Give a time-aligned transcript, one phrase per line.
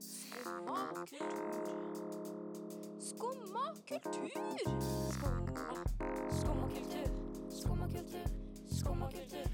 [0.00, 1.30] Skumma kultur.
[3.00, 4.26] Skumma kultur.
[5.10, 6.66] Skumma.
[6.70, 7.06] Kultur.
[7.50, 8.26] Skumma kultur.
[8.70, 9.46] Skumma kultur.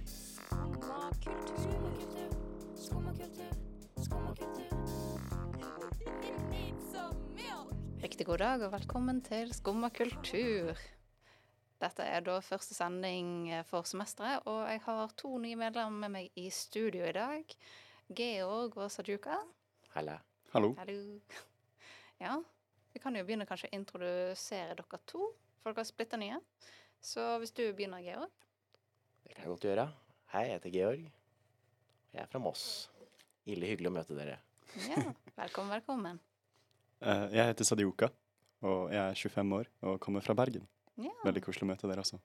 [1.57, 2.31] Skumma kultur.
[2.77, 3.51] Skumma kultur.
[4.05, 4.71] Skumma kultur.
[8.03, 10.77] Riktig god dag og velkommen til Skumma kultur.
[11.81, 16.31] Dette er da første sending for semesteret, og jeg har to nye medlemmer med meg
[16.37, 17.45] i studio i dag.
[18.17, 19.37] Georg og Sajuka.
[19.97, 20.19] Halla.
[20.53, 20.75] Hallo.
[20.79, 21.21] Hallo.
[22.21, 22.33] Ja,
[22.95, 25.27] vi kan jo begynne kanskje å introdusere dere to,
[25.61, 26.39] for dere er splitter nye.
[27.05, 28.31] Så hvis du begynner, Georg.
[29.27, 29.85] Det kan jeg godt gjøre.
[30.33, 31.03] Hei, jeg heter Georg.
[32.15, 32.63] Jeg er fra Moss.
[33.53, 34.39] Ille hyggelig å møte dere.
[34.89, 35.03] Ja,
[35.37, 36.21] velkommen, velkommen.
[37.05, 38.09] Eh, Jeg heter Sadioka,
[38.65, 40.65] og jeg er 25 år og kommer fra Bergen.
[40.97, 41.13] Ja.
[41.27, 42.17] Veldig koselig å møte dere også.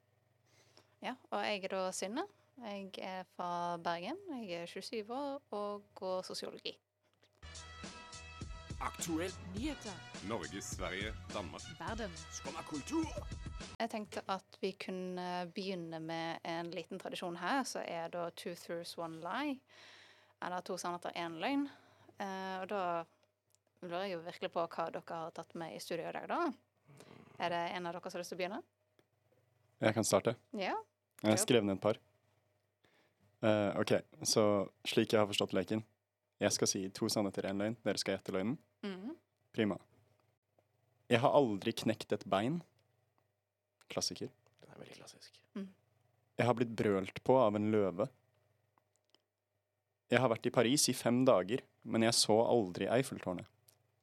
[1.03, 2.23] Ja, og jeg er da Synne.
[2.63, 4.23] Jeg er fra Bergen.
[4.39, 6.77] Jeg er 27 år og går sosiologi.
[8.81, 9.93] Aktuelt Nyheter,
[10.29, 11.61] Norge, Sverige, Danmark.
[11.79, 13.05] verden, Skumma kultur.
[13.79, 18.55] Jeg tenkte at vi kunne begynne med en liten tradisjon her, så er da two
[18.55, 19.59] truths, one lie.
[20.41, 21.67] Eller to sannheter, én løgn.
[22.17, 23.03] Eh, og da
[23.81, 26.41] lurer jeg jo virkelig på hva dere har tatt med i studio i dag, da.
[27.39, 28.61] Er det en av dere som har lyst til å begynne?
[29.81, 30.35] Jeg kan starte.
[30.57, 30.73] Ja.
[31.21, 32.01] Jeg har skrevet ned et par.
[33.41, 34.43] Uh, ok, så
[34.85, 35.85] slik jeg har forstått leken.
[36.41, 37.77] Jeg skal si to sannheter, én løgn.
[37.85, 38.57] Dere skal gjette løgnen.
[38.83, 39.15] Mhm.
[39.53, 39.77] Prima.
[41.11, 42.61] Jeg har aldri knekt et bein.
[43.91, 44.29] Klassiker.
[44.61, 45.37] Den er veldig klassisk.
[46.39, 48.07] Jeg har blitt brølt på av en løve.
[50.09, 53.45] Jeg har vært i Paris i fem dager, men jeg så aldri Eiffeltårnet.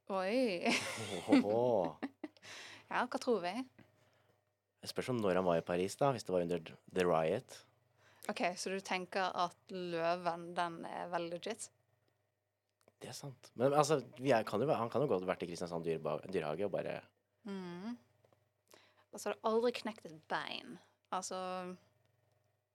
[0.08, 0.70] Oi.
[2.88, 3.50] Ja, hva tror vi?
[4.80, 6.08] Det spørs om når han var i Paris, da.
[6.14, 7.56] Hvis det var under The Riot.
[8.32, 11.66] OK, så du tenker at løven, den er veldig legit?
[13.00, 13.50] Det er sant.
[13.54, 15.84] Men altså, vi er, kan jo, være- han kan jo godt ha vært i Kristiansand
[15.86, 17.00] dyrehage og bare
[17.46, 17.96] Mm.
[19.12, 20.78] Og så har du aldri knekt et bein.
[21.12, 21.76] Altså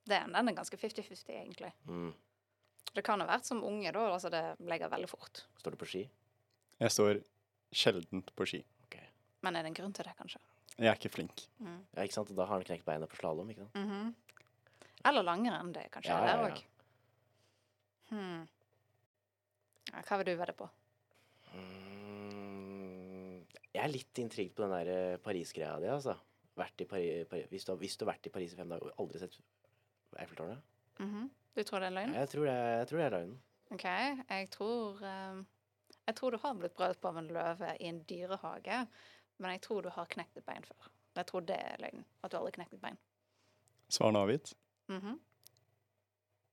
[0.08, 1.72] Den, den er ganske 50-50, egentlig.
[1.86, 2.14] mm,
[2.96, 4.00] Det kan ha vært som unge, da.
[4.14, 5.44] Altså det legger veldig fort.
[5.60, 6.10] Står du på ski?
[6.80, 7.24] Jeg står
[7.72, 8.64] sjeldent på ski.
[9.44, 10.40] Men er det en grunn til det, kanskje?
[10.80, 11.48] Jeg er ikke flink.
[11.60, 11.80] Mm.
[11.98, 12.30] Ja, ikke sant?
[12.32, 13.74] Og Da har han knekt beinet på slalåm, ikke sant?
[13.76, 14.16] Mhm.
[15.06, 15.74] Eller langrenn.
[15.74, 16.54] Det kanskje Ja, ja, ja.
[16.54, 16.64] òg.
[18.10, 18.48] Hmm.
[19.94, 20.68] Ja, hva vil du vedde på?
[21.54, 23.44] Mm,
[23.74, 26.16] jeg er litt intrigued på den der eh, Paris-greia di, altså.
[26.58, 28.70] Vært i Paris, Paris, hvis, du har, hvis du har vært i Paris i fem
[28.70, 29.40] dager og aldri sett
[30.22, 30.62] Eiffeltårnet?
[31.02, 31.30] Mhm.
[31.54, 32.14] Du tror det er løgn?
[32.18, 33.34] Jeg tror det, jeg tror det er løgn.
[33.74, 33.84] OK.
[33.86, 35.42] Jeg tror eh,
[36.08, 38.80] Jeg tror du har blitt brølt på av en løve i en dyrehage,
[39.38, 40.90] men jeg tror du har knekt et bein før.
[41.16, 42.06] Jeg tror det er løgn.
[42.24, 42.98] At du aldri knekt et bein.
[43.94, 44.56] Svarene avgitt.
[44.90, 45.20] Mhm.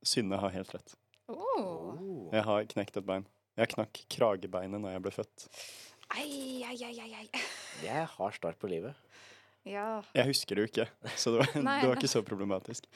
[0.05, 0.95] Synne har helt rett.
[1.35, 2.27] Oh.
[2.33, 3.27] Jeg har knekt et bein.
[3.59, 5.47] Jeg knakk kragebeinet når jeg ble født.
[6.17, 7.43] Ei, ei, ei, ei, ei.
[7.81, 8.95] Det er hard start på livet.
[9.69, 10.01] Ja.
[10.17, 10.87] Jeg husker det jo ikke,
[11.21, 11.51] så det var,
[11.83, 12.87] det var ikke så problematisk.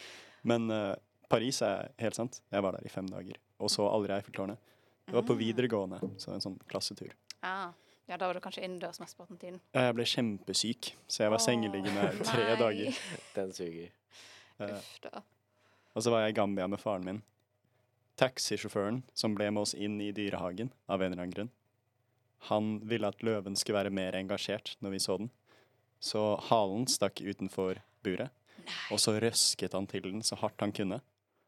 [0.42, 0.94] Men uh,
[1.30, 2.40] Paris er helt sant.
[2.50, 4.58] Jeg var der i fem dager og så aldri Eiffeltårnet.
[5.06, 5.36] Det var på Ah.
[5.40, 7.12] videregående, så en sånn klassetur.
[7.42, 7.72] Ah.
[8.06, 9.60] Ja, da var du kanskje innendørs mesteparten av tiden.
[9.72, 12.56] Jeg ble kjempesyk, så jeg var oh, sengeliggende tre nei.
[12.60, 12.98] dager.
[13.36, 13.92] Den suger.
[14.60, 15.22] Uh, Uff da.
[15.94, 17.22] og så var jeg i Gambia med faren min.
[18.20, 21.52] Taxisjåføren som ble med oss inn i dyrehagen av en eller annen grunn,
[22.50, 25.30] han ville at løven skulle være mer engasjert når vi så den.
[26.04, 28.34] Så halen stakk utenfor buret,
[28.92, 31.00] og så røsket han til den så hardt han kunne.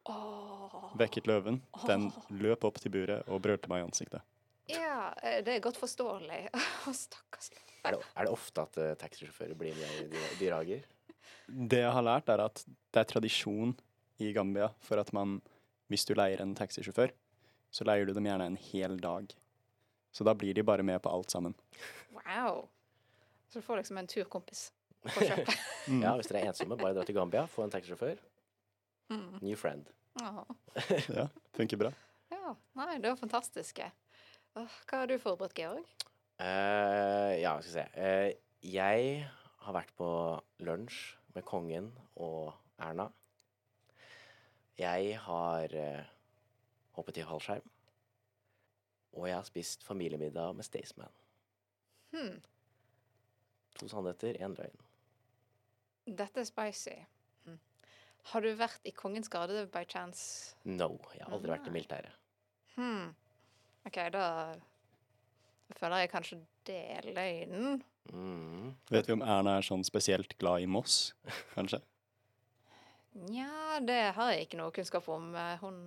[0.09, 0.89] Oh.
[0.97, 1.61] Vekket løven.
[1.85, 4.25] Den løp opp til buret og brølte meg i ansiktet.
[4.73, 6.47] Ja, eh, det er godt forståelig.
[6.89, 7.51] Å, stakkars.
[7.87, 10.87] Er det, er det ofte at uh, taxisjåfører blir med i dyrehager?
[11.47, 13.77] Det jeg har lært, er at det er tradisjon
[14.19, 15.39] i Gambia for at man,
[15.93, 17.13] hvis du leier en taxisjåfør,
[17.71, 19.35] så leier du dem gjerne en hel dag.
[20.15, 21.55] Så da blir de bare med på alt sammen.
[22.15, 22.69] Wow.
[23.49, 24.71] Så du får liksom en turkompis
[25.05, 25.53] på kjøpet.
[25.89, 26.01] Mm.
[26.03, 28.19] Ja, hvis dere er ensomme, bare dra til Gambia, få en taxisjåfør.
[29.13, 29.39] Mm.
[29.43, 29.91] New friend.
[30.19, 31.93] Ja, funker bra.
[32.33, 33.83] Ja, nei, det var fantastisk.
[34.57, 35.85] Hva har du forberedt, Georg?
[36.41, 37.85] Uh, ja, skal vi se.
[38.01, 38.31] uh,
[38.67, 39.29] jeg
[39.67, 40.09] har vært på
[40.65, 43.11] lunsj med kongen og Erna.
[44.79, 46.05] Jeg har uh,
[46.99, 47.71] hoppet i fallskjerm.
[49.17, 51.13] Og jeg har spist familiemiddag med Staysman.
[52.13, 52.43] Hmm.
[53.81, 54.83] To sannheter, én løgn.
[56.07, 56.97] Dette er spicy.
[57.47, 57.59] Hmm.
[58.33, 60.55] Har du vært i Kongens Garde by chance?
[60.65, 61.77] No, jeg har aldri vært i Nei.
[61.79, 62.23] militæret.
[62.77, 63.15] Hmm.
[63.89, 64.27] OK, da
[65.77, 67.83] føler jeg kanskje det er løgnen.
[68.13, 68.75] Mm.
[68.91, 71.15] Vet vi om Erna er sånn spesielt glad i Moss,
[71.57, 71.81] kanskje?
[73.17, 75.31] Nja, det har jeg ikke noe kunnskap om.
[75.35, 75.79] Eh, Hun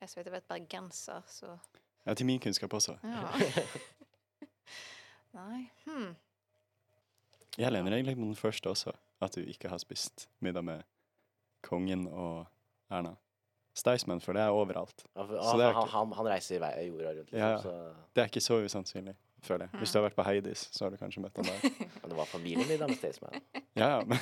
[0.00, 1.58] er så vidt jeg vet bergenser, så
[2.06, 2.96] Ja, til min kunnskap også.
[3.04, 3.28] Ja.
[5.34, 5.66] Nei.
[5.86, 6.14] Hmm.
[7.58, 10.82] Jeg lener egentlig mot den første også, at du ikke har spist middag med
[11.62, 12.46] kongen og
[12.90, 13.14] Erna.
[13.74, 15.02] Staysman, for det er overalt.
[15.16, 17.48] Ja, for, Så det er han, ikke- han, han reiser vei- jorda rundt, liksom, Ja,
[17.50, 17.58] ja.
[17.62, 19.70] så Det er ikke så usannsynlig, føler jeg.
[19.80, 21.60] Hvis du har vært på Heidis, så har du kanskje møtt han der.
[22.02, 23.40] Men det var familiemiddag med Staysman.
[23.76, 24.04] Ja, ja.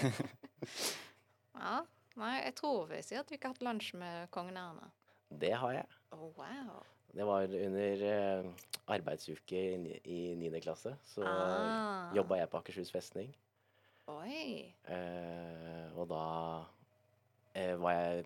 [1.62, 1.80] Ja.
[2.20, 4.90] Nei, jeg tror vi sier at vi ikke har hatt lunsj med kongen Erna.
[5.32, 5.86] Det har jeg.
[6.12, 6.82] Oh, wow.
[7.12, 8.50] Det var under eh,
[8.92, 9.78] arbeidsuke i,
[10.36, 10.60] niende 9.
[10.64, 10.92] klasse.
[11.08, 12.12] Så Ah.
[12.16, 13.32] jobba jeg på Akershus festning.
[14.12, 14.74] Oi.
[14.84, 16.22] Eh, og da
[17.54, 18.24] eh, var jeg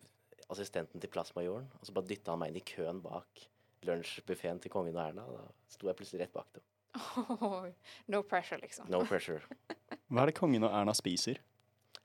[0.51, 1.67] assistenten til plassmajoren.
[1.81, 3.47] Og så bare dytta han meg inn i køen bak
[3.87, 5.27] lunsjbuffeen til kongen og Erna.
[5.31, 6.63] Og da sto jeg plutselig rett bak dem.
[7.37, 7.67] Oh,
[8.09, 8.89] No pressure, liksom.
[8.91, 9.43] No pressure.
[10.11, 11.39] Hva er det kongen og Erna spiser?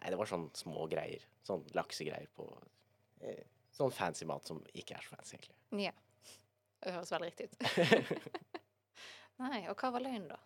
[0.01, 1.23] Nei, det var sånn små greier.
[1.45, 2.47] Sånn laksegreier på
[3.21, 5.85] eh, Sånn fancy mat som ikke er så fancy, egentlig.
[5.87, 5.93] Ja.
[6.81, 8.31] Det høres veldig riktig ut.
[9.41, 10.39] Nei, og hva var løgnen, da?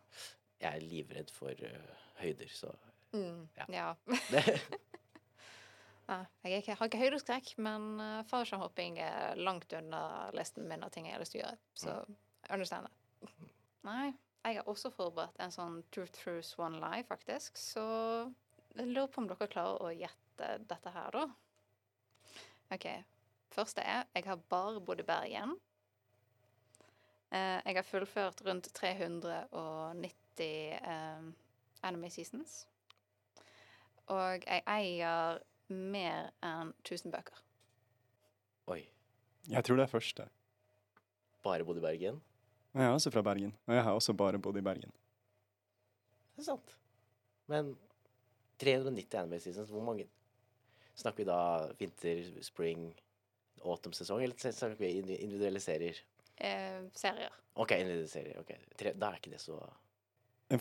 [0.61, 2.73] Jeg er livredd for uh, høyder, så
[3.15, 3.65] Mm, Ja.
[3.71, 3.89] ja.
[6.05, 10.91] Ja, jeg ikke, har ikke høydeskrekk, men uh, fallskjermhopping er langt under listen min av
[10.93, 11.57] ting jeg har lyst til å gjøre.
[11.81, 13.31] Så jeg understand det.
[13.87, 14.11] Nei,
[14.45, 17.57] jeg har også forberedt en sånn Truth Truth One Lie, faktisk.
[17.57, 17.85] Så
[18.75, 21.25] jeg lurer på om dere klarer å gjette dette her, da.
[22.75, 22.88] OK.
[23.56, 25.56] Første er jeg har bare bodd i Bergen.
[27.31, 29.50] Eh, jeg har fullført rundt 390
[30.92, 31.33] um,
[31.83, 32.68] Enemy seasons.
[34.12, 35.39] Og jeg eier
[35.72, 37.42] mer enn 1000 bøker.
[38.68, 38.83] oi.
[39.50, 40.27] Jeg tror det er første.
[41.45, 42.22] Bare bodd i Bergen?
[42.74, 44.92] Jeg er også fra Bergen, og jeg har også bare bodd i Bergen.
[46.36, 46.77] Det er sant.
[47.48, 47.75] Men
[48.61, 50.07] 390 anime seasons, hvor mange
[50.95, 52.93] Snakker vi da vinter, spring,
[53.61, 55.97] autumn-sesong, eller snakker vi individuelle serier?
[56.35, 57.33] Eh, serier.
[57.53, 58.39] OK, individuelle serier.
[58.39, 58.53] ok.
[58.79, 59.59] Tre, da er ikke det så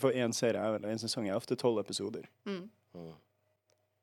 [0.01, 2.27] For én serie er vel en sesong er ofte tolv episoder.
[2.43, 2.65] Mm.
[2.93, 3.13] mm.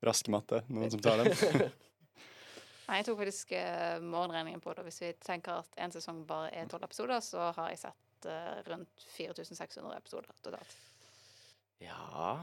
[0.02, 1.28] Rask matte, noen som tar den?
[2.88, 4.86] Nei, jeg tok faktisk uh, morgenregningen på det.
[4.88, 8.56] Hvis vi tenker at en sesong bare er tolv episoder, så har jeg sett uh,
[8.72, 10.74] rundt 4600 episoder totalt.
[11.84, 12.40] Ja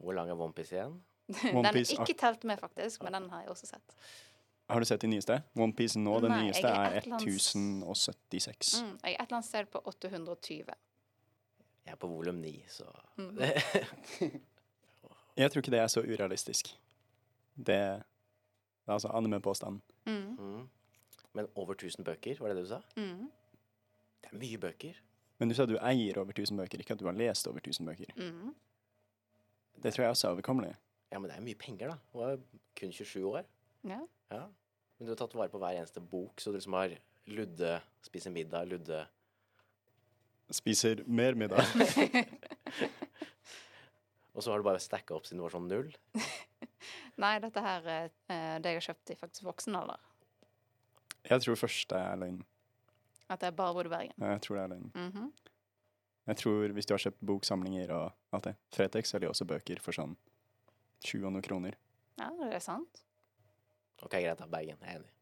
[0.00, 0.96] Hvor lang er OnePiece igjen?
[1.42, 3.94] den er ikke telt med, faktisk, men den har jeg også sett.
[4.70, 5.36] Har du sett de nyeste?
[5.56, 8.82] Onepiece nå, den Nei, nyeste, er er et eller annet s- 1076.
[8.82, 10.74] Mm, jeg er et eller annet sted på 820.
[11.86, 12.84] Jeg er på volum 9, så
[13.16, 13.38] Mm.
[15.36, 16.70] Jeg tror ikke det er så urealistisk.
[17.56, 18.02] Det er
[18.88, 19.82] altså anime-påstanden.
[20.06, 20.36] Mm.
[20.38, 20.68] mm.
[21.36, 22.80] Men over 1000 bøker, var det det du sa?
[22.96, 23.30] Mm.
[24.22, 24.94] Det er mye bøker.
[25.38, 27.86] Men du sa du eier over 1000 bøker, ikke at du har lest over 1000
[27.86, 28.14] bøker.
[28.16, 28.54] Mm.
[29.82, 30.72] Det tror jeg også er overkommelig.
[31.12, 31.96] Ja, men det er mye penger, da.
[32.12, 32.38] Hun er
[32.78, 33.44] kun 27 år.
[33.86, 34.00] Ja.
[34.32, 34.46] Ja.
[34.96, 36.96] Men du har tatt vare på hver eneste bok, så du liksom har
[37.26, 39.00] Ludde spiser middag, Ludde
[40.54, 41.58] Spiser mer middag.
[44.36, 45.88] Og så har du bare stacka opp siden du var sånn null.
[47.22, 49.98] Nei, dette her er eh, det jeg har kjøpt i faktisk voksen alder.
[51.26, 52.38] Jeg tror først det er løgn.
[53.32, 54.14] At jeg bare bodde i Bergen.
[54.22, 54.90] Jeg tror det er løgn.
[54.94, 55.32] Mhm.
[56.26, 59.94] Jeg tror hvis du har kjøpt boksamlinger og alt det, Fretex selger også bøker for
[59.94, 60.16] sånn
[61.06, 61.76] 20 og noen kroner.
[62.18, 63.02] Ja, det er sant.
[64.02, 64.48] Ok, greit, da.
[64.50, 64.80] Bergen.
[64.82, 65.12] Jeg er enig.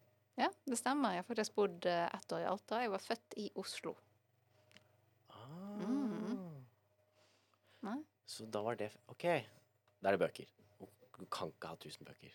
[0.41, 1.15] Ja, det stemmer.
[1.15, 2.81] Jeg har faktisk bodd eh, ett år i Alta.
[2.83, 3.95] Jeg var født i Oslo.
[5.31, 5.83] Ah.
[5.83, 6.65] Mm.
[7.87, 7.99] Nei.
[8.27, 9.27] Så da var det OK.
[10.01, 10.49] Da er det bøker.
[11.21, 12.33] Du kan ikke ha 1000 bøker.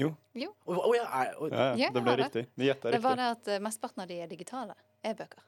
[0.00, 0.14] Jo.
[0.34, 0.50] Jo.
[0.66, 1.04] Oh, oh, ja,
[1.38, 1.50] oh.
[1.52, 2.46] Ja, ja, det ble riktig.
[2.58, 4.74] Vi gjetta Det var det at eh, mesteparten av de er digitale.
[5.06, 5.44] E-bøker.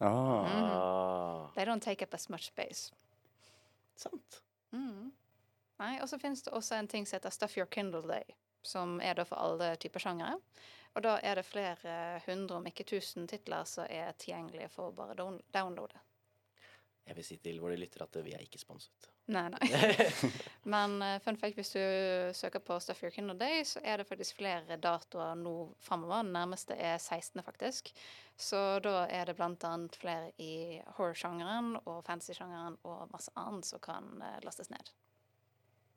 [0.00, 1.54] Ah, Mm.
[1.54, 2.90] They don't take up as much space.
[3.96, 4.42] sant.
[4.72, 5.10] Mm.
[5.78, 9.00] Nei, og så finnes det også en ting som heter Stuff Your Kindle Day, som
[9.00, 10.38] er da for alle typer sjangere.
[10.94, 14.94] Og da er det flere hundre, om ikke tusen, titler som er tilgjengelige for å
[14.94, 16.00] bare down downloade.
[17.10, 19.08] Jeg vil si til våre lyttere at vi er ikke sponset.
[19.34, 19.68] Nei, nei.
[20.72, 21.80] Men uh, fun fact, hvis du
[22.38, 26.22] søker på Stuff Your Kinder Day, så er det faktisk flere datoer nå framover.
[26.22, 27.90] Den nærmeste er 16., faktisk.
[28.38, 33.82] Så da er det blant annet flere i horror-sjangeren og fantasy-sjangeren og masse annet som
[33.82, 34.94] kan uh, lastes ned.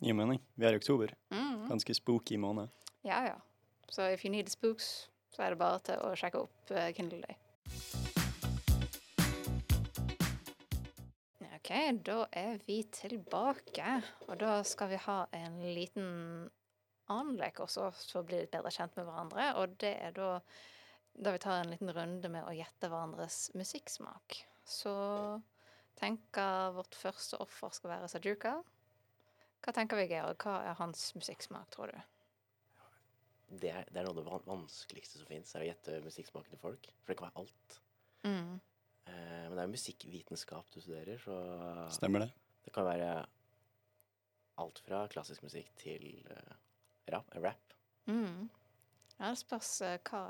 [0.01, 0.41] gir mening.
[0.57, 1.13] Vi er i oktober.
[1.29, 1.69] Mm.
[1.69, 2.73] Ganske spooky måned.
[3.05, 3.37] Ja, ja.
[3.87, 7.21] Så if you need spooks, så er det bare til å sjekke opp uh, Kindle
[7.21, 7.37] Day.
[11.63, 11.71] OK,
[12.03, 13.95] da er vi tilbake.
[14.27, 16.09] Og da skal vi ha en liten
[17.07, 19.45] annen lek også, for å bli litt bedre kjent med hverandre.
[19.61, 20.33] Og det er da
[21.13, 24.39] da vi tar en liten runde med å gjette hverandres musikksmak.
[24.65, 24.93] Så
[25.99, 28.55] tenker vårt første offer skal være Sajuka.
[29.63, 30.41] Hva tenker vi, Georg?
[30.41, 32.01] Hva er hans musikksmak, tror du?
[33.53, 36.63] Det er, det er noe av det vanskeligste som fins, er å gjette musikksmaken til
[36.63, 36.89] folk.
[37.03, 37.77] For det kan være alt.
[38.25, 38.57] Mm.
[39.05, 39.13] Eh,
[39.47, 41.37] men det er jo musikkvitenskap du studerer, så
[41.91, 42.31] Stemmer det?
[42.65, 43.13] det kan være
[44.61, 46.53] alt fra klassisk musikk til eh,
[47.13, 47.31] rap.
[47.35, 47.73] rap.
[48.05, 48.49] Mm.
[49.19, 50.23] Ja, det spørs eh, hva,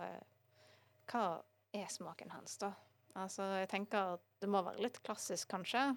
[1.12, 1.25] hva
[1.74, 2.74] er smaken hans, da.
[3.15, 5.92] Altså, jeg tenker at det må være litt klassisk, kanskje.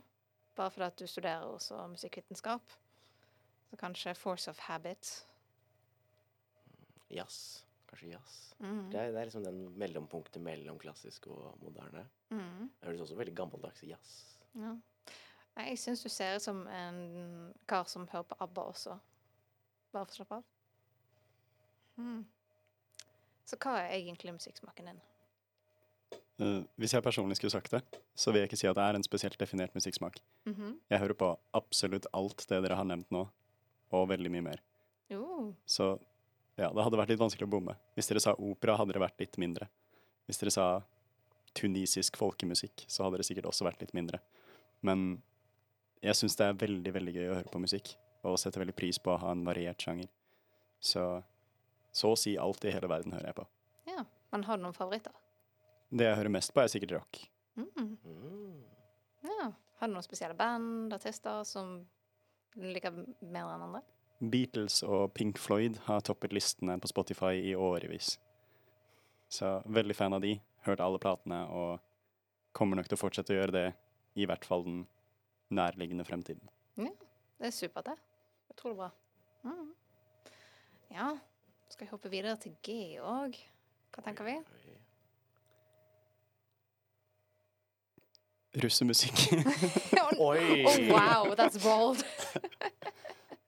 [0.56, 2.72] Bare fordi at du studerer også musikkvitenskap.
[3.70, 5.26] Så kanskje force of habit.
[7.10, 7.65] Jazz.
[7.96, 8.54] Kanskje jazz.
[8.60, 8.90] Mm.
[8.90, 12.02] Det er, det er liksom den mellompunktet mellom klassisk og moderne.
[12.28, 12.68] Mm.
[12.68, 14.16] Det høres også veldig gammeldags jazz.
[14.52, 14.74] Ja.
[15.56, 18.96] Jeg syns du ser ut som en kar som hører på ABBA også.
[19.94, 20.50] Bare for å slappe av.
[21.96, 22.26] Mm.
[23.48, 25.00] Så hva er egentlig musikksmaken din?
[26.36, 27.80] Uh, hvis jeg personlig skulle sagt det,
[28.12, 30.20] så vil jeg ikke si at det er en spesielt definert musikksmak.
[30.44, 30.76] Mhm.
[30.90, 33.24] Jeg hører på absolutt alt det dere har nevnt nå,
[33.88, 34.62] og veldig mye mer.
[35.08, 35.54] Uh.
[35.64, 35.94] Så
[36.56, 37.76] ja, det hadde vært litt vanskelig å bomme.
[37.96, 39.68] Hvis dere sa opera, hadde det vært litt mindre.
[40.26, 40.66] Hvis dere sa
[41.56, 44.20] tunisisk folkemusikk, så hadde det sikkert også vært litt mindre.
[44.84, 45.22] Men
[46.04, 47.94] jeg syns det er veldig, veldig gøy å høre på musikk,
[48.26, 50.10] og setter veldig pris på å ha en variert sjanger.
[50.82, 51.06] Så
[51.96, 53.46] så å si alt i hele verden hører jeg på.
[53.88, 54.02] Ja.
[54.34, 55.14] Men har du noen favoritter?
[55.88, 57.20] Det jeg hører mest på, er sikkert rock.
[57.56, 57.94] Mm.
[58.04, 58.58] Mm.
[59.24, 59.46] Ja.
[59.78, 61.78] Har du noen spesielle band, artister, som
[62.56, 63.80] du liker mer enn andre?
[64.20, 68.14] Beatles og Pink Floyd har toppet listene på Spotify i årevis.
[69.28, 70.36] Så veldig fan av de.
[70.64, 71.78] Hørt alle platene og
[72.56, 73.66] kommer nok til å fortsette å gjøre det
[74.16, 74.78] i hvert fall den
[75.52, 76.48] nærliggende fremtiden.
[76.80, 76.88] Ja,
[77.38, 77.96] Det er supert, det.
[78.54, 78.90] Utrolig bra.
[79.44, 79.74] Mm.
[80.90, 81.10] Ja.
[81.68, 83.36] Skal vi hoppe videre til Georg?
[83.92, 84.38] Hva tenker vi?
[88.62, 89.26] Russemusikk.
[90.18, 90.64] Oi!
[90.64, 92.04] Oh, wow, that's bold.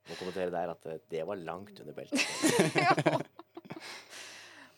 [0.09, 3.27] Må kommentere der at eh, det var langt under beltet.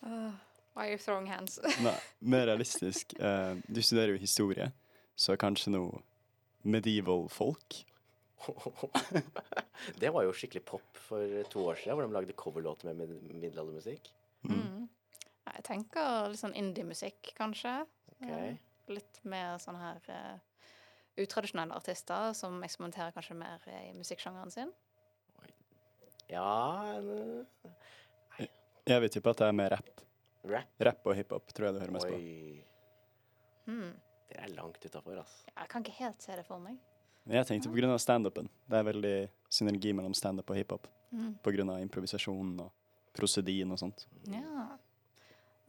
[0.02, 0.32] Uh,
[0.74, 1.58] why are you throwing hands?
[1.84, 3.12] Nei, mer realistisk.
[3.20, 4.70] Uh, du studerer jo historie,
[5.12, 6.00] så kanskje noe
[6.64, 7.82] medieval folk.
[10.00, 13.34] det var jo skikkelig pop for to år siden, hvor de lagde coverlåter med mid-
[13.42, 14.08] middelaldermusikk.
[14.48, 14.56] Mm.
[14.56, 14.86] Mm.
[15.50, 17.74] Jeg tenker litt sånn indie-musikk, kanskje.
[18.16, 18.54] Okay.
[18.54, 18.94] Ja.
[18.96, 20.38] Litt mer sånn her uh,
[21.20, 24.72] utradisjonelle artister som eksperimenterer kanskje mer i musikksjangeren sin.
[26.30, 28.46] Ja Nei.
[28.86, 30.04] Jeg vil tippe at det er mer rapp.
[30.50, 30.70] Rap.
[30.80, 32.20] rap og hiphop tror jeg du hører mest på.
[33.66, 33.90] Hmm.
[34.30, 35.50] Det er langt utafor, altså.
[35.50, 36.78] Jeg kan ikke helt se det for meg.
[37.28, 38.48] Jeg tenkte på grunn av standupen.
[38.70, 39.16] Det er veldig
[39.52, 40.88] synergi mellom standup og hiphop.
[41.10, 41.34] Mm.
[41.44, 42.70] På grunn av improvisasjonen og
[43.16, 44.06] prosedien og sånt.
[44.30, 44.64] Ja.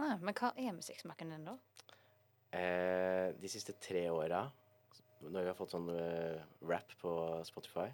[0.01, 1.57] Nei, men hva er musikksmaken din, da?
[2.57, 4.45] Eh, de siste tre åra,
[5.21, 7.11] når vi har fått sånn uh, rap på
[7.47, 7.89] Spotify,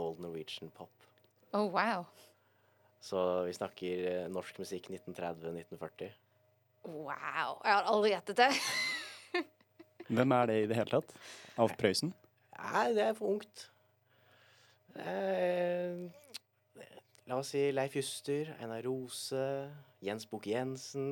[0.00, 1.04] Old Norwegian Pop.
[1.54, 2.04] Oh, wow.
[3.00, 6.10] Så vi snakker eh, norsk musikk 1930-1940.
[6.88, 7.60] Wow.
[7.62, 8.48] Jeg har aldri gjettet det.
[10.16, 11.14] Hvem er det i det hele tatt?
[11.62, 12.10] Alf Prøysen?
[12.58, 13.68] Nei, det er for ungt.
[14.98, 16.02] Eh,
[17.30, 19.46] la oss si Leif Juster, Einar Rose,
[20.02, 21.08] Jens Bukk-Jensen.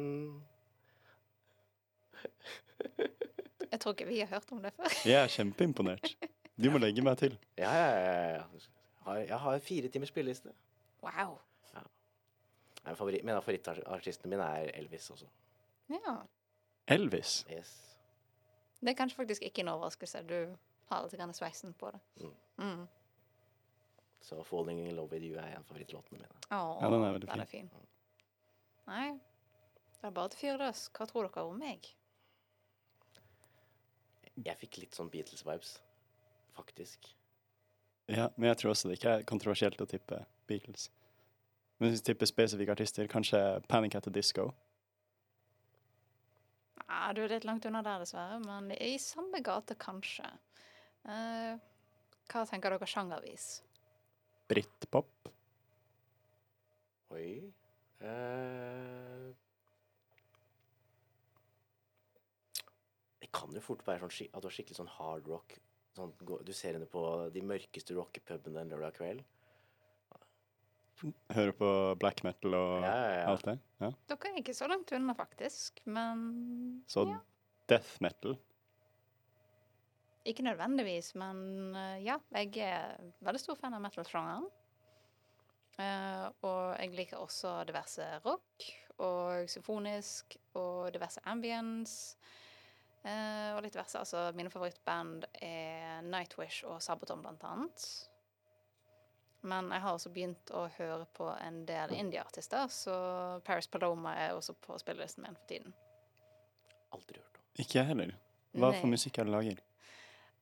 [3.70, 4.90] Jeg tror ikke vi har hørt om det før.
[5.06, 6.16] Jeg er kjempeimponert.
[6.58, 7.38] Du må legge meg til.
[7.56, 8.38] Ja, ja, ja.
[8.42, 8.72] ja.
[9.04, 10.52] Har- Jeg har fire timers spilleliste.
[11.02, 11.38] Wow.
[12.85, 15.26] Nei, Favoritt, men favorittartistene mine er Elvis også.
[15.88, 16.16] Ja.
[16.88, 17.44] Elvis.
[17.50, 17.97] Yes.
[18.80, 20.23] Det er kanskje faktisk ikke en overraskelse.
[20.26, 20.56] Du
[20.90, 22.00] har litt sveisen på det.
[22.21, 22.35] Mm.
[22.59, 22.88] Mm.
[24.21, 26.26] Så 'Falling in Love with You' er en av favorittlåtene mine.
[26.50, 27.71] Oh, Ja, den er veldig den er fin.
[28.87, 30.88] Nei, det er bare til å løs.
[30.92, 31.87] Hva tror dere om meg?
[34.44, 35.78] Jeg fikk litt sånn Beatles-vibes,
[36.56, 37.12] faktisk.
[38.11, 40.88] Ja, men jeg tror også det ikke er kontroversielt å tippe Beatles.
[41.78, 43.38] Men hvis vi tipper spesifikke artister, kanskje
[43.71, 44.50] Panic at the Disco.
[46.82, 50.26] Nei, du er litt langt unna der, dessverre, men i samme gate, kanskje.
[51.06, 51.59] Uh,
[52.30, 53.47] hva tenker dere sjangervis?
[54.50, 55.30] Britpop.
[57.12, 57.26] Oi.
[58.02, 59.32] uh,
[63.21, 65.59] det kan jo fort være sånn, at du har skikkelig sånn hard rock.
[65.96, 67.02] Sånn, du ser henne på
[67.34, 69.25] de mørkeste rockepubene en lørdag kveld.
[71.34, 71.68] Hører på
[71.99, 73.26] black metal og Ja, ja, ja.
[73.32, 73.56] alt det.
[73.82, 73.90] Ja.
[74.12, 77.18] Dere er ikke så langt unna, faktisk, men Så ja.
[77.68, 78.38] death metal.
[80.25, 84.46] Ikke nødvendigvis, men eh, ja, jeg er veldig stor fan av metal-sjangeren.
[85.80, 88.66] Uh, og jeg liker også diverse rock
[89.00, 92.18] og symfonisk og diverse ambience.
[93.04, 93.99] Eh, og litt verse.
[93.99, 97.87] Altså, mine favorittband er Nightwish og Sabaton, blant annet.
[99.42, 102.94] Men jeg har også begynt å høre på en del indie-artister, så
[103.44, 105.75] Paris Paloma er også på spillelisten min for tiden.
[106.94, 107.49] Aldri hørt om.
[107.59, 108.14] Ikke jeg heller.
[108.52, 109.62] Hva for musikk er det lager?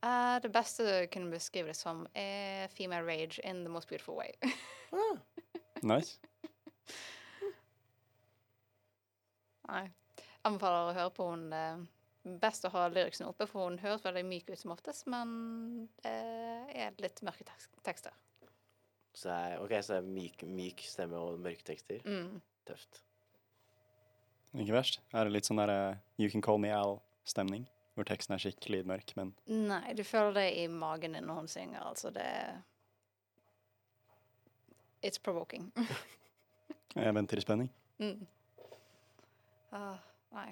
[0.00, 4.16] Uh, det beste du kunne beskrive det som, er female rage in the most beautiful
[4.16, 4.32] way.
[4.92, 5.18] ah,
[5.82, 6.18] Nice.
[9.70, 9.86] Nei.
[10.44, 11.82] Anbefaler å høre på eh,
[12.22, 15.30] Best å ha lyricsen oppe, for hun høres veldig myk ut som oftest, men
[16.04, 16.16] det
[16.76, 18.12] er litt mørke tek- tekster.
[19.16, 22.04] Så er, ok, så er myk, myk stemme og mørke tekster.
[22.04, 22.42] Mm.
[22.68, 23.00] Tøft.
[24.52, 25.00] Ikke verst.
[25.14, 27.64] Er det litt sånn derre You Can Call Me Al-stemning?
[27.96, 31.50] Hvor teksten er skikkelig mørk, men Nei, du føler det i magen din når hun
[31.50, 32.28] synger, altså det
[35.02, 35.70] It's provoking.
[36.94, 37.70] jeg venter i spenning.
[37.98, 38.26] Mm.
[39.72, 39.96] Uh,
[40.36, 40.50] nei.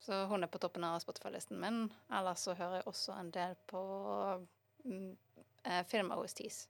[0.00, 1.86] Så hun er på toppen av Spotify-listen min.
[2.12, 3.80] Ellers så hører jeg også en del på
[4.84, 5.16] mm,
[5.64, 6.66] eh, film-OSTs.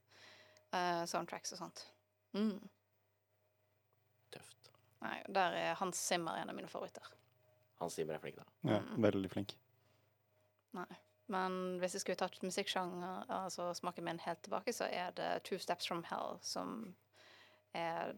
[0.74, 1.82] Uh, soundtracks og sånt.
[2.34, 2.58] Mm.
[4.34, 4.70] Tøft.
[5.04, 7.06] Nei, der er Hans Zimmer en av mine favoritter.
[7.80, 8.46] Hans Zimmer er flink, da.
[8.66, 9.02] Ja, Mm.
[9.04, 9.54] veldig flink.
[10.72, 10.86] Nei.
[11.28, 15.58] Men hvis jeg skulle tatt musikksjanger, altså smaken min helt tilbake, så er det Two
[15.58, 16.94] Steps From Hell som
[17.74, 18.14] er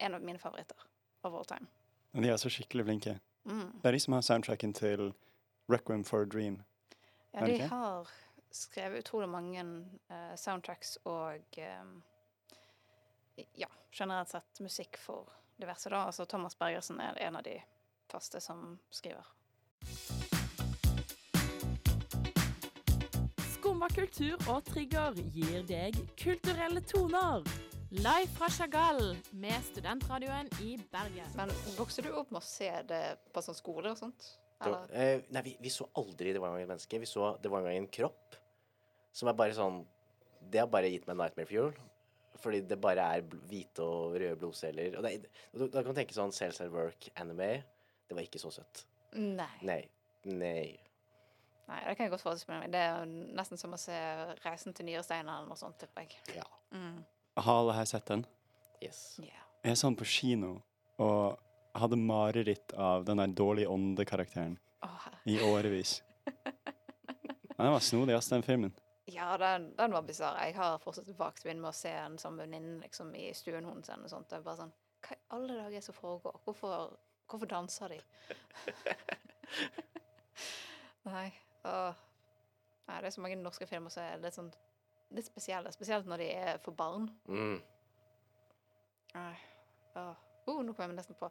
[0.00, 0.76] en av mine favoritter
[1.24, 1.66] of all time.
[2.12, 3.20] Men de er så skikkelig flinke.
[3.44, 3.80] Mm.
[3.82, 5.12] Det er de som har soundtracken til
[5.72, 6.62] Requiem for a Dream.
[7.32, 8.08] Ja, de har
[8.50, 9.64] skrevet utrolig mange
[10.10, 12.02] uh, soundtracks og um,
[13.54, 15.90] ja, generelt sett musikk for diverse.
[15.90, 15.96] da.
[15.96, 17.60] Altså Thomas Bergersen er en av de
[18.10, 19.26] faste som skriver.
[23.54, 27.69] Skumma kultur og trigger gir deg kulturelle toner.
[27.90, 31.26] Live fra Chagall med studentradioen i Bergen.
[31.36, 33.02] Men vokste du opp med å se det
[33.34, 34.26] på sånn skole og sånt?
[34.62, 34.90] Eller?
[34.94, 36.98] eh, nei, vi, vi så aldri Det var en gang et menneske.
[37.00, 38.36] Vi så Det var en gang en kropp
[39.16, 39.78] som er bare sånn
[40.52, 41.72] Det har bare gitt meg nightmare fuel.
[42.40, 44.94] Fordi det bare er bl- hvite og røde blodceller.
[44.96, 47.50] Og det, er- da kan du tenke sånn Sales at Work anime.
[48.08, 48.84] Det var ikke så søtt.
[49.16, 49.50] Nei.
[49.66, 49.80] Nei.
[50.24, 50.78] Nei.
[51.70, 52.70] Nei, det kan jeg godt forestille meg.
[52.72, 53.04] Det er
[53.36, 53.92] nesten som å se
[54.44, 56.16] 'Reisen til nyresteinen' eller noe sånt, tipper jeg.
[56.36, 56.46] Ja.
[56.72, 57.04] Mm.
[57.40, 58.26] Har alle her sett den?
[58.80, 59.20] Yes.
[59.20, 59.46] Yeah.
[59.64, 60.58] Jeg så den på kino
[61.00, 61.38] og
[61.76, 66.02] hadde mareritt av den der dårlige åndekarakteren oh, i årevis.
[67.56, 68.72] Den var snodig, ass, den filmen.
[69.04, 70.38] Ja, den, den var bisarr.
[70.44, 71.08] Jeg har fortsatt
[71.44, 74.28] minne med å se en som venninne liksom, i stuen hennes Og sånt.
[74.30, 74.72] Det er bare sånn
[75.04, 76.38] Hva i alle dager er det som foregår?
[76.44, 76.96] Hvorfor,
[77.28, 78.00] hvorfor danser de?
[81.10, 81.28] Nei.
[81.64, 82.06] Åh.
[82.88, 84.52] Nei, det er så mange norske filmer som er litt sånn
[85.14, 85.72] litt spesielle.
[85.74, 87.08] Spesielt når de er for barn.
[87.28, 87.58] Mm.
[89.14, 89.46] Uh,
[89.98, 90.14] Åh.
[90.48, 91.28] Uh, nå kom jeg nesten på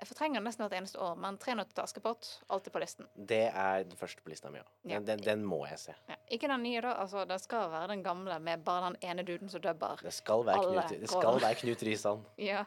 [0.00, 3.06] Jeg fortrenger den nesten hvert eneste år, men 'Tre nøtter til Askepott' alltid på listen.
[3.14, 4.70] Det er den første på lista mi òg.
[4.82, 4.98] Ja.
[4.98, 5.94] Den, den, den må jeg se.
[6.08, 6.16] Ja.
[6.32, 6.96] Ikke den nye, da.
[7.04, 10.00] Altså, det skal være den gamle med bare den ene duden som dubber.
[10.02, 12.24] Det skal være Alle Knut, det skal være Knut Risan.
[12.50, 12.64] Ja.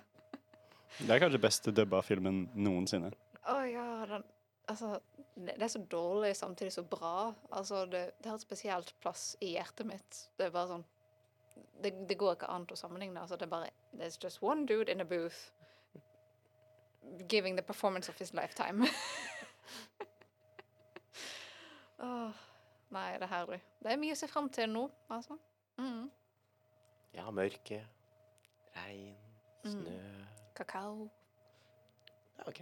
[0.95, 3.11] Det er kanskje beste dubba filmen noensinne.
[3.51, 4.23] Å ja, den
[4.67, 4.99] Altså,
[5.35, 7.33] det, er så dårlig samtidig så bra.
[7.51, 10.21] Altså, det, det har et spesielt plass i hjertet mitt.
[10.37, 10.85] Det er bare sånn
[11.83, 13.21] Det, det går ikke an å sammenligne.
[13.21, 15.51] Altså, det er bare There's just one dude in a booth
[17.29, 18.81] giving the performance of his lifetime.
[21.99, 22.31] oh,
[22.89, 23.59] nei, det er herlig.
[23.83, 25.37] Det er mye å se fram til nå, altså.
[25.77, 26.09] Mm.
[27.13, 27.83] Ja, mørke,
[28.75, 29.15] regn,
[29.65, 29.71] Mm.
[29.71, 30.25] snø
[30.55, 31.09] Kakao.
[32.37, 32.59] Ja, OK.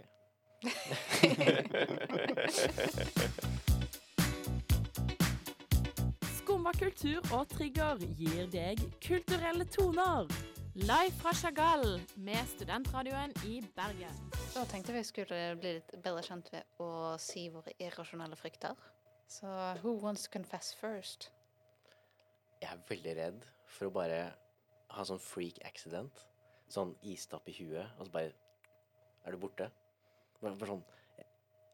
[6.38, 10.28] Skumma kultur og trigger gir deg kulturelle toner.
[10.74, 14.16] Live fra Chagall med studentradioen i Bergen.
[14.54, 18.74] Da tenkte vi skulle bli litt bedre kjent ved å si våre irrasjonelle frykter.
[19.30, 19.46] Så
[19.82, 21.30] who wants to confess first?
[22.62, 23.40] Jeg er veldig redd
[23.70, 24.20] for å bare
[24.94, 26.14] ha sånn freak accident.
[26.70, 28.32] Sånn istapp i huet, og så bare
[29.24, 29.66] er du borte.
[30.44, 30.84] Sånn,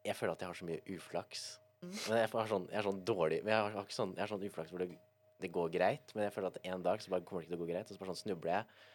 [0.05, 1.45] jeg, føler at jeg har så mye uflaks.
[1.81, 1.93] Mm.
[1.95, 4.29] Men jeg, har sånn, jeg er sånn dårlig men jeg har, ikke sånn, jeg har
[4.29, 4.89] sånn uflaks hvor det,
[5.41, 6.15] det går greit.
[6.15, 7.89] Men jeg føler at en dag så bare kommer det ikke til å gå greit.
[7.89, 8.89] Og så bare sånn snubler jeg,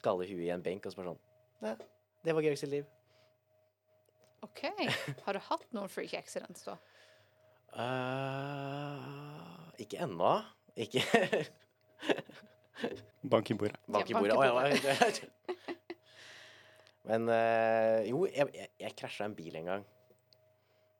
[0.00, 1.26] skaller huet i en benk, og så bare sånn
[1.60, 1.74] Nei,
[2.24, 2.86] det var gøyeste liv.
[4.46, 4.62] OK.
[5.26, 6.78] Har du hatt noen freak accidents, da?
[7.76, 10.38] Uh, ikke ennå.
[10.80, 11.04] Ikke
[13.30, 13.76] Bank i bordet.
[13.86, 14.32] Bank i Ja, bank bordet.
[14.32, 15.76] i Å, ja, ja.
[17.08, 19.86] Men øh, jo, jeg, jeg, jeg krasja en bil en gang.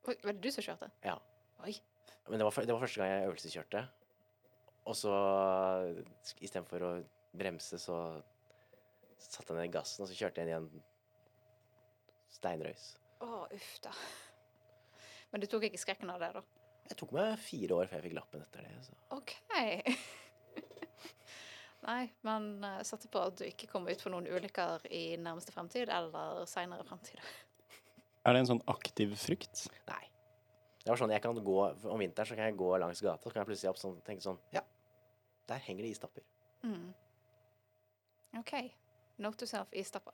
[0.09, 0.89] Oi, var det du som kjørte?
[1.05, 1.17] Ja.
[1.65, 1.75] Oi.
[2.29, 3.83] Men det var, det var første gang jeg øvelseskjørte.
[4.89, 5.13] Og så
[6.41, 6.93] istedenfor å
[7.37, 7.99] bremse, så
[9.21, 10.85] satte jeg ned gassen, og så kjørte jeg inn i en
[12.33, 12.87] steinrøys.
[13.21, 13.93] Å, uff da.
[15.31, 16.43] Men du tok ikke skrekken av det, da?
[16.91, 18.73] Jeg tok meg fire år før jeg fikk lappen etter det.
[18.89, 18.97] Så.
[19.15, 19.37] OK.
[21.87, 25.55] Nei, men uh, satser på at du ikke kommer ut for noen ulykker i nærmeste
[25.55, 27.21] fremtid eller seinere fremtid.
[28.29, 29.62] Er det en sånn aktiv frykt?
[29.88, 30.03] Nei.
[30.81, 31.57] Det var sånn jeg kan gå
[31.88, 34.25] Om vinteren så kan jeg gå langs gata, så kan jeg plutselig opp sånn, tenke
[34.25, 34.61] sånn Ja,
[35.49, 36.25] der henger det istapper.
[36.64, 36.90] Mm.
[38.40, 38.53] OK.
[39.21, 40.12] Note to self istapper.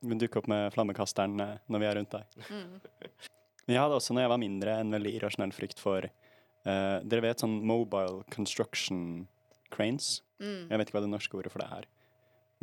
[0.00, 2.36] du dukker opp med flammekasteren eh, når vi er rundt deg.
[2.50, 2.76] Mm.
[3.66, 7.40] Jeg hadde også, når jeg var mindre, en veldig irrasjonell frykt for uh, Dere vet
[7.42, 9.24] sånn mobile construction
[9.72, 10.22] cranes?
[10.40, 10.68] Mm.
[10.70, 11.86] Jeg vet ikke hva det norske ordet for det er.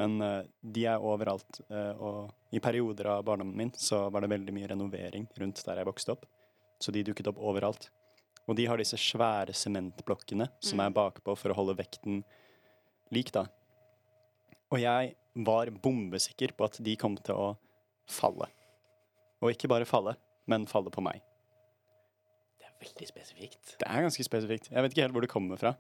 [0.02, 1.60] Men uh, de er overalt.
[1.70, 5.82] Uh, og i perioder av barndommen min så var det veldig mye renovering rundt der
[5.82, 6.26] jeg vokste opp.
[6.82, 7.90] Så de dukket opp overalt.
[8.50, 10.86] Og de har disse svære sementblokkene som Mm.
[10.88, 12.24] er bakpå for å holde vekten
[13.14, 13.46] lik, da.
[14.74, 17.48] Og jeg var bombesikker på at de kom til å
[18.10, 18.50] falle.
[19.42, 20.16] Og ikke bare falle,
[20.48, 21.22] men falle på meg.
[22.60, 23.78] Det er veldig spesifikt.
[23.80, 24.70] Det er ganske spesifikt.
[24.72, 25.76] Jeg vet ikke helt hvor det kommer fra.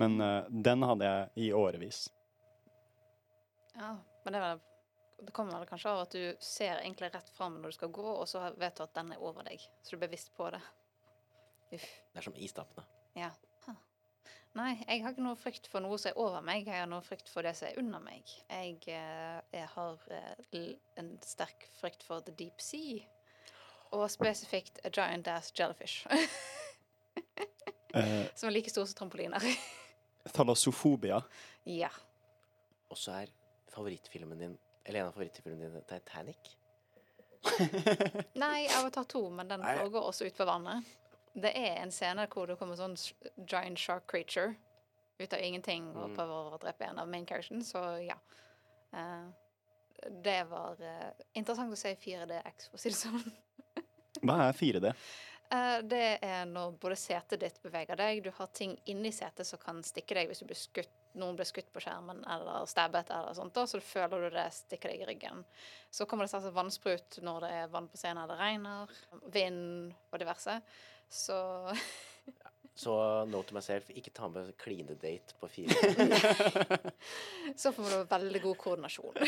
[0.00, 2.06] Men uh, den hadde jeg i årevis.
[3.74, 4.60] Ja, men det, vel,
[5.26, 8.06] det kommer vel kanskje av at du ser egentlig rett fram når du skal gå,
[8.08, 9.62] og så vet du at den er over deg.
[9.82, 10.62] Så du er bevisst på det.
[11.70, 11.86] Uff.
[12.12, 12.86] Det er som istappene.
[13.18, 13.30] Ja.
[13.66, 13.76] Huh.
[14.58, 16.64] Nei, jeg har ikke noe frykt for noe som er over meg.
[16.66, 18.32] Jeg har noe frykt for det som er under meg.
[18.48, 23.04] Jeg, eh, jeg har eh, en sterk frykt for the deep sea.
[23.94, 26.06] Og spesifikt a giant ass jellyfish.
[27.90, 29.42] Eh, som er like stor som trampoliner.
[30.28, 31.22] thalassofobia.
[31.64, 31.90] ja.
[32.90, 33.30] Og så er
[33.70, 36.56] favorittfilmen din Eller en av favorittfilmene dine Titanic.
[38.34, 39.76] Nei, Avatar 2, men den Nei.
[39.78, 40.84] foregår også ute på vannet.
[41.34, 42.96] Det er en scene hvor det kommer sånn
[43.46, 44.56] giant shark creature
[45.20, 46.16] ut av ingenting og Mm.
[46.16, 48.16] prøver å drepe en av main characteren, så ja.
[48.92, 49.28] Uh,
[50.24, 53.32] det var uh, interessant å se 4DX, for å si det sånn.
[54.24, 54.94] Hva er 4D?
[55.50, 59.58] Eh, det er når både setet ditt beveger deg, du har ting inni setet som
[59.58, 63.34] kan stikke deg hvis du blir skutt, noen blir skutt på skjermen eller stabbet eller
[63.34, 65.42] sånt, så føler du det stikker deg i ryggen.
[65.90, 68.94] Så kommer det selvsagt vannsprut når det er vann på scenen eller det regner,
[69.34, 70.60] vind og diverse.
[71.10, 71.40] Så
[72.80, 72.92] Så
[73.28, 75.74] note to myself, ikke ta med klinedate på fire.
[77.60, 79.18] Så får man veldig god koordinasjon.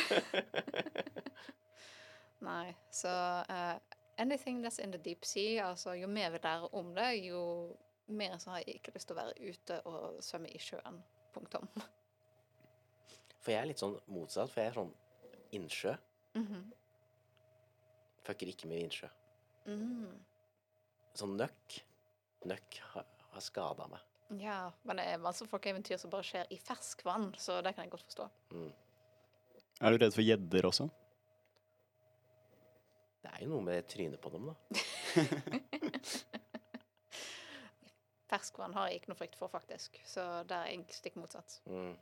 [2.46, 3.10] Nei, så
[3.52, 3.76] eh,
[4.22, 7.42] anything that's in the deep sea, altså jo mer vi lærer om det, jo
[8.12, 11.00] mer så har jeg ikke lyst til å være ute og svømme i sjøen.
[11.32, 11.68] Punktum.
[13.42, 14.92] For jeg er litt sånn motsatt, for jeg er sånn
[15.56, 15.94] innsjø.
[16.38, 16.66] Mhm.
[18.22, 19.08] Fucker ikke med innsjø.
[19.66, 20.12] mm.
[21.18, 21.80] Sånn nøkk.
[22.48, 24.04] Nøkk har, har skada meg.
[24.40, 27.92] Ja, men det er masse folkeeventyr som bare skjer i ferskvann, så det kan jeg
[27.92, 28.28] godt forstå.
[28.54, 28.70] Mm.
[29.82, 30.86] Er du redd for gjedder også?
[33.22, 34.54] Det er jo noe med trynet på dem, da.
[38.32, 41.60] Ferskvann har jeg ikke noe frykt for, faktisk, så der er jeg stikk motsatt.
[41.68, 41.94] Mm.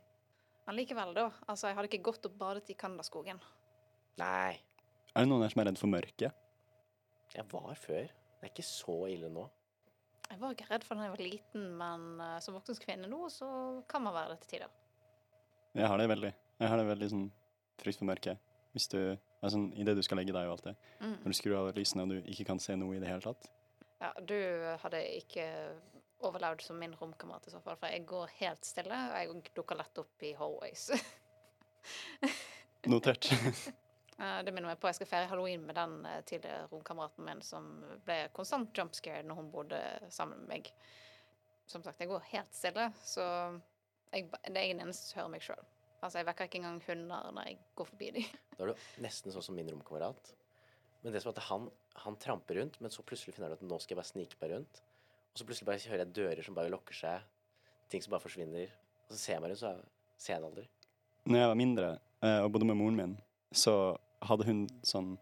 [0.65, 1.27] Men likevel, da.
[1.51, 3.41] Altså, jeg hadde ikke gått og badet i Kandaskogen.
[4.21, 4.53] Nei.
[5.11, 6.31] Er det noen her som er redd for mørket?
[7.35, 8.07] Jeg var før.
[8.07, 9.43] Det er ikke så ille nå.
[10.31, 13.25] Jeg var ikke redd for da jeg var liten, men uh, som voksen kvinne nå,
[13.33, 13.47] så
[13.91, 14.71] kan man være det til tider.
[15.75, 16.31] Jeg har det veldig.
[16.61, 17.27] Jeg har det veldig sånn
[17.81, 18.47] frykt for mørket.
[18.71, 18.99] Hvis du
[19.41, 20.75] altså, Idet du skal legge deg og alt det.
[20.99, 21.17] Mm.
[21.23, 23.49] Når du skrur av lysene og du ikke kan se noe i det hele tatt.
[24.01, 24.37] Ja, du
[24.81, 25.45] hadde ikke
[26.25, 29.77] overlevd som min romkamerat i så fall, for jeg går helt stille, og jeg dukker
[29.77, 30.89] lett opp i hallways.
[32.89, 33.29] Notert.
[34.45, 37.69] Det minner meg på jeg skal feire halloween med den eh, tidligere romkameraten min som
[38.05, 39.79] ble konstant jumpscared når hun bodde
[40.13, 40.69] sammen med meg.
[41.65, 43.23] Som sagt, jeg går helt stille, så
[44.11, 45.63] jeg, det er den eneste som hører meg sjøl.
[46.01, 48.37] Altså, jeg vekker ikke engang hunder når jeg går forbi dem.
[48.57, 50.31] Da er du nesten sånn som min romkamerat.
[51.01, 51.67] Men det som er at han,
[52.03, 54.39] han tramper rundt, men så plutselig finner han ut at nå skal jeg bare snike
[54.41, 54.81] meg rundt.
[55.31, 57.25] Og så plutselig bare hører jeg dører som bare lukker seg,
[57.93, 58.73] ting som bare forsvinner.
[59.07, 60.65] Og så ser jeg meg rundt, så ser jeg det aldri.
[61.29, 61.89] Når jeg var mindre
[62.25, 63.15] eh, og bodde med moren min,
[63.53, 63.75] så
[64.25, 65.13] hadde hun sånn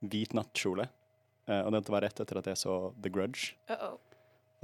[0.00, 0.88] hvit nattkjole.
[1.48, 3.56] Eh, og dette var rett etter at jeg så The Grudge.
[3.70, 3.96] Uh -oh.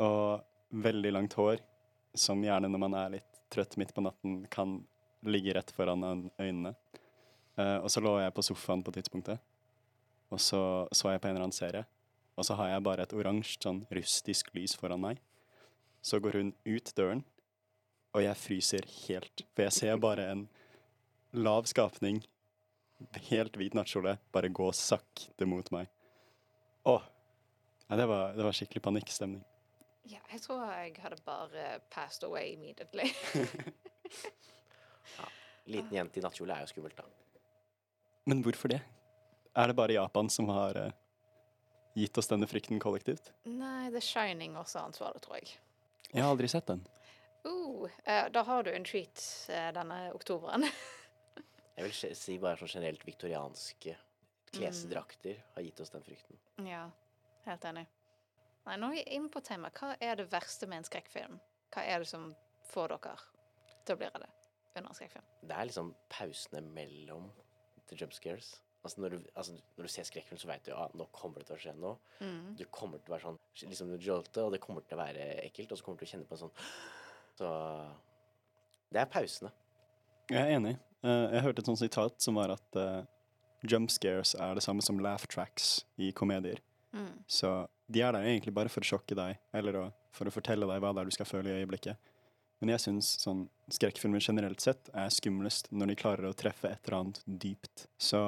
[0.05, 0.45] Og
[0.85, 1.61] veldig langt hår,
[2.15, 4.85] som gjerne når man er litt trøtt midt på natten, kan
[5.31, 6.05] ligge rett foran
[6.39, 6.75] øynene.
[7.57, 9.41] Uh, og så lå jeg på sofaen på tidspunktet,
[10.29, 10.61] og så
[10.93, 11.87] så jeg på en eller annen serie.
[12.37, 15.23] Og så har jeg bare et oransje, sånn rustisk lys foran meg.
[16.05, 17.25] Så går hun ut døren,
[18.13, 19.47] og jeg fryser helt.
[19.55, 20.47] For jeg ser bare en
[21.33, 22.21] lav skapning,
[23.31, 25.89] helt hvit nattkjole, bare gå sakte mot meg.
[26.85, 27.13] Åh!
[27.89, 29.45] Ja, det, var, det var skikkelig panikkstemning.
[30.07, 33.09] Ja, jeg tror jeg hadde bare passed away immediately.
[35.67, 37.07] Liten jente i nattkjole er jo skummelt, da.
[38.31, 38.81] Men hvorfor det?
[39.57, 40.91] Er det bare Japan som har uh,
[41.95, 43.33] gitt oss denne frykten kollektivt?
[43.49, 45.57] Nei, The Shining også er ansvarlig, tror jeg.
[46.13, 46.85] Jeg har aldri sett den.
[47.47, 49.23] Uh, eh, da har du en treat
[49.55, 50.67] eh, denne oktoberen.
[51.77, 53.93] Jeg vil si bare sånn generelt viktorianske
[54.57, 56.39] klesdrakter har gitt oss den frykten.
[56.65, 56.87] ja,
[57.45, 57.83] helt enig.
[58.65, 59.77] Nei, nå er vi inne på temaet.
[59.77, 61.37] Hva er det verste med en skrekkfilm?
[61.75, 62.31] Hva er det som
[62.71, 63.19] får dere
[63.85, 64.31] til å bli redde
[64.81, 65.27] under en skrekkfilm?
[65.43, 67.29] Det er liksom pausene mellom
[67.91, 68.57] the jump scares.
[68.87, 71.49] Altså når, du, altså når du ser skrekkfilm, så vet du ja, nå kommer det
[71.49, 71.97] til å skje noe.
[72.21, 72.55] Mm.
[72.59, 75.73] Du kommer til å være sånn liksom jolte, og det kommer til å være ekkelt,
[75.73, 76.59] og så kommer du til å kjenne på en sånn
[77.41, 77.49] Så
[78.95, 79.51] det er pausene.
[80.31, 80.77] Jeg er enig.
[81.05, 83.03] Eh, jeg hørte et sånt sitat som var at uh,
[83.67, 86.63] jump scares er det samme som laugh tracks i komedier.
[86.97, 87.13] Mm.
[87.29, 87.51] Så
[87.93, 89.85] de er der egentlig bare for å sjokke deg, eller å,
[90.17, 92.13] for å fortelle deg hva det er du skal føle i øyeblikket.
[92.61, 96.81] Men jeg syns sånn skrekkfilmer generelt sett er skumlest når de klarer å treffe et
[96.87, 97.87] eller annet dypt.
[98.01, 98.21] Så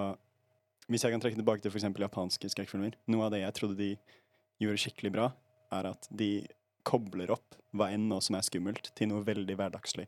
[0.89, 1.89] hvis jeg kan trekke tilbake til f.eks.
[2.01, 3.91] japanske skrekkfilmer Noe av det jeg trodde de
[4.61, 5.31] gjorde skikkelig bra,
[5.73, 6.33] er at de
[6.89, 10.07] kobler opp hva enn nå som er skummelt, til noe veldig hverdagslig.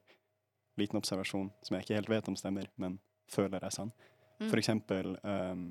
[0.80, 2.96] Liten observasjon som jeg ikke helt vet om stemmer, men
[3.30, 3.92] føler er sann.
[4.40, 4.48] Mm.
[4.48, 5.66] For eksempel um,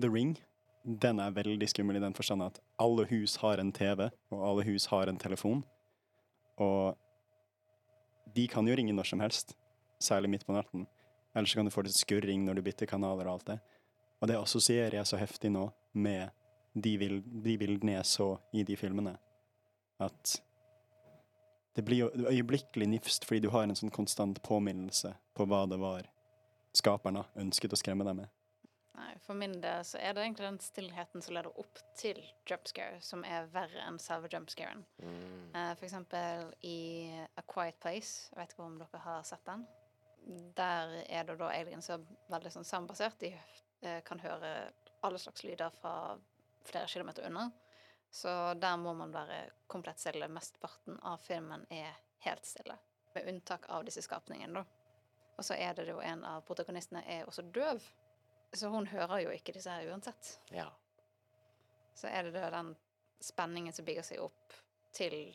[0.00, 0.36] The Ring.
[0.84, 4.66] Den er veldig skummel i den forstand at alle hus har en TV, og alle
[4.68, 5.64] hus har en telefon.
[6.60, 6.98] Og
[8.34, 9.54] de kan jo ringe når som helst,
[10.02, 10.86] særlig midt på natten.
[11.34, 13.58] Eller så kan du få litt skurring når du bytter kanaler og alt det.
[14.22, 16.30] Og det assosierer jeg så heftig nå med
[16.74, 19.16] de, bildene jeg så i de filmene.
[20.02, 20.38] At
[21.74, 25.80] det blir jo øyeblikkelig nifst fordi du har en sånn konstant påminnelse på hva det
[25.82, 26.06] var
[26.74, 28.33] skaperne ønsket å skremme deg med.
[28.94, 33.00] Nei, for min del så er det egentlig den stillheten som leder opp til jumpscare,
[33.02, 34.84] som er verre enn selve jumpscaren.
[35.02, 35.48] Mm.
[35.54, 39.64] Uh, for eksempel i A Quiet Place, jeg vet ikke om dere har sett den.
[40.56, 43.18] Der er det da aliens som er veldig sånn sambasert.
[43.18, 44.54] De uh, kan høre
[45.04, 46.14] alle slags lyder fra
[46.64, 47.48] flere kilometer unna.
[48.14, 48.30] Så
[48.62, 50.30] der må man være komplett stille.
[50.30, 52.78] Mesteparten av filmen er helt stille.
[53.14, 54.64] Med unntak av disse skapningene, da.
[55.34, 57.82] Og så er det jo en av protagonistene er også døv.
[58.54, 60.38] Så hun hører jo ikke disse her uansett.
[60.54, 60.68] Ja.
[61.98, 62.74] Så er det da den
[63.24, 64.54] spenningen som bygger seg opp
[64.94, 65.34] til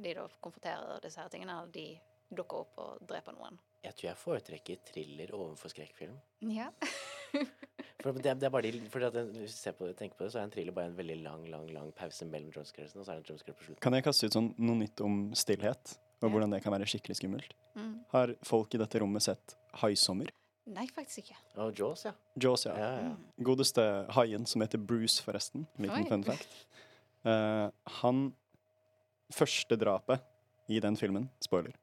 [0.00, 1.98] de da konfronterer disse her tingene, eller de
[2.30, 3.58] dukker opp og dreper noen.
[3.84, 6.16] Jeg tror jeg foretrekker thriller overfor skrekkfilm.
[6.52, 6.70] Ja.
[8.00, 10.24] For det, det er bare de, for at Hvis du ser på, det- tenker på
[10.24, 13.04] det, så er en thriller bare en veldig lang lang, lang pause mellom jumpscaresene, og
[13.04, 13.80] så er det en jumpscare på slutten.
[13.84, 16.30] Kan jeg kaste ut sånn noe nytt om stillhet, og Ja.
[16.32, 17.52] hvordan det kan være skikkelig skummelt?
[17.76, 17.92] Mm.
[18.14, 20.32] Har folk i dette rommet sett Haisommer?
[20.70, 21.36] Nei, faktisk ikke.
[21.56, 22.12] Oh, Jaws, ja.
[22.40, 22.74] Jaws, ja.
[22.78, 23.08] ja, ja.
[23.10, 23.44] Mm.
[23.46, 23.84] Godeste
[24.16, 25.66] haien, som heter Bruce, forresten.
[25.82, 26.48] Liten fun fact.
[27.26, 27.68] Uh,
[28.00, 28.28] han
[29.30, 30.22] Første drapet
[30.68, 31.76] i den filmen Spoiler.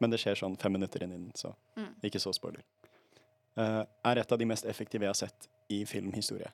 [0.00, 1.90] Men det skjer sånn fem minutter inn i den, så Mm.
[2.02, 2.62] ikke så spoiler.
[3.58, 6.48] Uh, er et av de mest effektive jeg har sett i filmhistorie.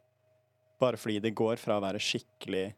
[0.80, 2.74] Bare fordi det går fra å være skikkelig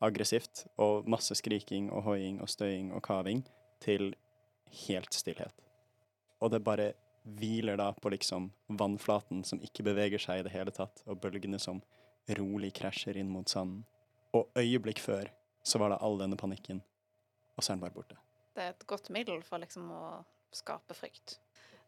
[0.00, 3.44] aggressivt og masse skriking og hoiing og støying og kaving
[3.80, 4.14] til
[4.86, 5.52] helt stillhet.
[6.40, 6.92] Og det bare
[7.24, 11.58] hviler da på liksom vannflaten som ikke beveger seg i det hele tatt, og bølgene
[11.60, 11.80] som
[12.38, 13.84] rolig krasjer inn mot sanden.
[14.34, 15.30] Og øyeblikk før
[15.64, 16.82] så var det all denne panikken,
[17.56, 18.18] og så er den bare borte.
[18.54, 20.04] Det er et godt middel for liksom å
[20.54, 21.38] skape frykt.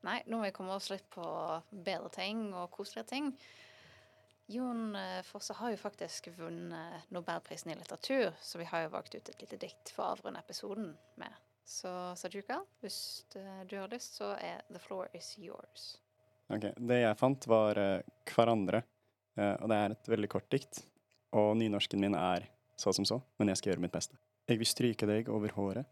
[0.07, 1.25] Nei, nå må vi komme oss litt på
[1.71, 3.33] bedre ting og koseligere ting.
[4.47, 9.17] Jon eh, Fosse har jo faktisk vunnet Nobelprisen i litteratur, så vi har jo valgt
[9.17, 11.46] ut et lite dikt for å avrunde episoden med.
[11.67, 13.27] Så Sajuka, hvis
[13.67, 15.97] du har lyst, så er The Floor Is Yours.
[16.47, 18.85] Ok, Det jeg fant, var eh, hverandre,
[19.35, 20.85] eh, og det er et veldig kort dikt.
[21.35, 22.47] Og nynorsken min er
[22.79, 24.15] så som så, men jeg skal gjøre mitt beste.
[24.47, 25.91] Jeg vil stryke deg over håret.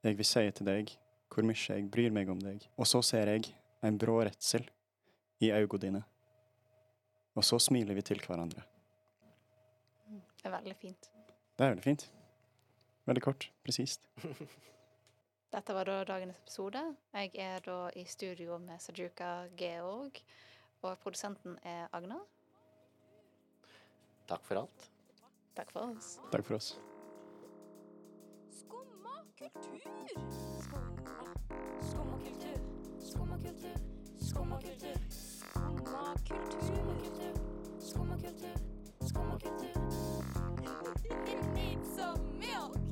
[0.00, 0.94] Jeg vil si til deg
[1.30, 2.64] hvor mye jeg bryr meg om deg.
[2.80, 3.52] Og så ser jeg
[3.84, 4.64] en brå redsel
[5.44, 6.02] i øynene dine.
[7.36, 8.64] Og så smiler vi til hverandre.
[10.40, 11.12] Det er veldig fint.
[11.58, 12.08] Det er veldig fint.
[13.04, 14.08] Veldig kort, presist.
[15.50, 16.80] Dette var da dagens episode.
[17.12, 20.20] Jeg er da i studio med Sajuka Georg,
[20.82, 22.22] og produsenten er Agnar.
[24.30, 24.86] Takk for alt.
[25.56, 26.12] Takk for oss.
[26.30, 26.68] Takk for oss.
[28.60, 29.80] Skumma kultur.
[31.82, 32.54] Skumma kultur.
[33.02, 33.74] Skumma kultur.
[34.20, 34.94] Skumma kultur.
[36.70, 37.34] Skumma kultur.
[37.80, 38.54] Skumma kultur.
[39.08, 39.74] Skumma kultur.
[41.26, 42.89] It needs some milk.